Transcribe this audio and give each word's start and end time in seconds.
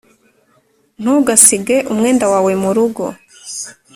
ntugasige 1.01 1.77
umwenda 1.91 2.25
wawe 2.31 2.51
murugo 2.61 3.03